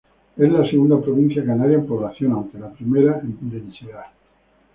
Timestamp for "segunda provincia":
0.67-1.45